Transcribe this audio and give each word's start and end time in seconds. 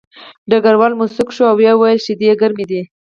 ډګروال 0.49 0.93
موسک 0.99 1.27
شو 1.35 1.43
او 1.49 1.55
ویې 1.59 1.73
ویل 1.75 1.99
چې 2.01 2.03
شیدې 2.05 2.31
ګرمې 2.41 2.65
دي 2.69 2.81